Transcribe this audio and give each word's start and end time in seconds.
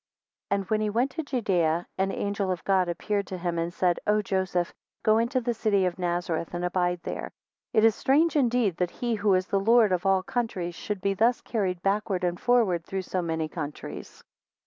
16 0.49 0.55
And 0.59 0.69
when 0.71 0.81
he 0.81 0.89
went 0.89 1.11
to 1.11 1.21
Judea, 1.23 1.85
an, 1.99 2.11
angel 2.11 2.49
of 2.51 2.63
God 2.63 2.89
appeared 2.89 3.27
to 3.27 3.37
him, 3.37 3.59
and 3.59 3.71
said, 3.71 3.99
O 4.07 4.23
Joseph 4.23 4.73
go 5.03 5.19
into 5.19 5.39
the 5.39 5.53
city 5.53 5.85
of 5.85 5.99
Nazareth, 5.99 6.55
and 6.55 6.65
abide 6.65 7.01
there. 7.03 7.31
17 7.73 7.73
It 7.73 7.83
is 7.85 7.93
strange 7.93 8.35
indeed, 8.35 8.77
that 8.77 8.89
he, 8.89 9.13
who 9.13 9.35
is 9.35 9.45
the 9.45 9.59
Lord 9.59 9.91
of 9.91 10.03
all 10.07 10.23
countries, 10.23 10.73
should 10.73 11.01
be 11.01 11.13
thus 11.13 11.39
carried 11.41 11.83
backward 11.83 12.23
and 12.23 12.39
forward, 12.39 12.83
through 12.83 13.03
so 13.03 13.21
many 13.21 13.47
countries. 13.47 14.23